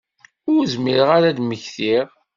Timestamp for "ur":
0.53-0.61